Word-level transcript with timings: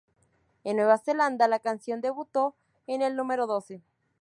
En 0.63 0.77
Nueva 0.77 0.97
Zelanda 0.97 1.47
la 1.47 1.59
canción 1.59 2.01
debuto 2.01 2.55
en 2.87 3.03
el 3.03 3.15
número 3.15 3.45
doce. 3.45 3.83